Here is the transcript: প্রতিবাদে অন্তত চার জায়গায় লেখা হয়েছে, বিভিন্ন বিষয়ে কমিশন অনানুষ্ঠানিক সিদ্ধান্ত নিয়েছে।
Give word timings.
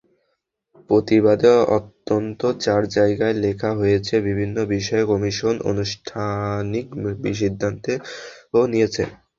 প্রতিবাদে 0.89 1.51
অন্তত 2.11 2.41
চার 2.65 2.81
জায়গায় 2.97 3.35
লেখা 3.45 3.69
হয়েছে, 3.79 4.13
বিভিন্ন 4.27 4.55
বিষয়ে 4.73 5.03
কমিশন 5.05 5.55
অনানুষ্ঠানিক 5.61 6.85
সিদ্ধান্ত 7.41 7.85
নিয়েছে। 8.67 9.03